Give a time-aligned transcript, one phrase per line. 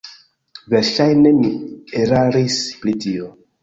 [0.75, 1.53] Verŝajne mi
[2.03, 3.35] eraris pri tio.